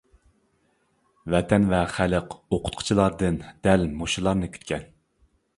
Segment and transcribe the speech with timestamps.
[1.33, 4.93] ۋەتەن ۋە خەلق ئوقۇتقۇچىلاردىن دەل مۇشۇلارنى كۈتكەن!